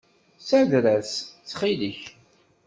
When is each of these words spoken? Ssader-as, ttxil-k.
Ssader-as, 0.39 1.11
ttxil-k. 1.23 1.99